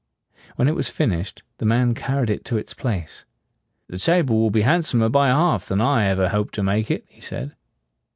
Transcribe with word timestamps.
When 0.55 0.67
it 0.67 0.73
was 0.73 0.89
finished, 0.89 1.43
the 1.59 1.65
man 1.67 1.93
carried 1.93 2.31
it 2.31 2.43
to 2.45 2.57
its 2.57 2.73
place. 2.73 3.23
"The 3.87 3.99
table 3.99 4.39
will 4.39 4.49
be 4.49 4.63
hand 4.63 4.83
som 4.83 5.03
er 5.03 5.09
by 5.09 5.27
half 5.27 5.67
than 5.67 5.79
I 5.79 6.05
ever 6.07 6.29
hoped 6.29 6.55
to 6.55 6.63
make 6.63 6.89
it," 6.89 7.05
he 7.07 7.21
said. 7.21 7.55